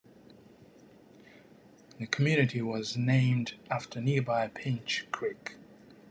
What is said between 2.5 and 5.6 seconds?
was named after nearby Pinch Creek.